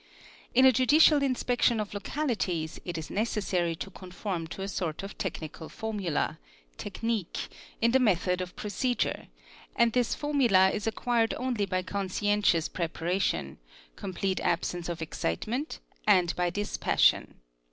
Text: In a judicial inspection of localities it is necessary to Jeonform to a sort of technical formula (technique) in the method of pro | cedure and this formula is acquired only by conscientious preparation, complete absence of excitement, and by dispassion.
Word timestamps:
In 0.55 0.65
a 0.65 0.71
judicial 0.71 1.21
inspection 1.21 1.79
of 1.79 1.93
localities 1.93 2.79
it 2.85 2.97
is 2.97 3.11
necessary 3.11 3.75
to 3.75 3.91
Jeonform 3.91 4.49
to 4.49 4.63
a 4.63 4.67
sort 4.67 5.03
of 5.03 5.15
technical 5.19 5.69
formula 5.69 6.39
(technique) 6.75 7.49
in 7.81 7.91
the 7.91 7.99
method 7.99 8.41
of 8.41 8.55
pro 8.55 8.69
| 8.69 8.69
cedure 8.71 9.27
and 9.75 9.93
this 9.93 10.15
formula 10.15 10.71
is 10.71 10.87
acquired 10.87 11.35
only 11.35 11.67
by 11.67 11.83
conscientious 11.83 12.67
preparation, 12.67 13.59
complete 13.95 14.39
absence 14.39 14.89
of 14.89 15.03
excitement, 15.03 15.77
and 16.07 16.35
by 16.35 16.49
dispassion. 16.49 17.35